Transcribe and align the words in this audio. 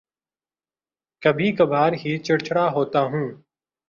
کبھی 1.23 1.51
کبھار 1.51 1.93
ہی 1.93 2.17
چڑچڑا 2.17 2.67
ہوتا 2.69 3.01
ہوں 3.01 3.27